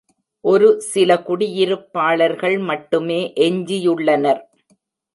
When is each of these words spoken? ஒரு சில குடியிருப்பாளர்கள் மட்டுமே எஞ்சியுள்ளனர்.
ஒரு 0.45 0.69
சில 0.81 1.17
குடியிருப்பாளர்கள் 1.27 2.57
மட்டுமே 2.63 3.21
எஞ்சியுள்ளனர். 3.47 4.43